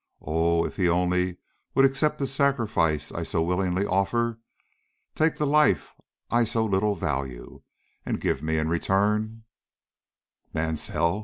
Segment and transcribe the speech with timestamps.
[0.23, 1.37] Oh, if He only
[1.75, 4.39] would accept the sacrifice I so willingly offer!
[5.13, 5.93] take the life
[6.31, 7.61] I so little value,
[8.03, 9.43] and give me in return"
[10.55, 11.19] "Mansell's?"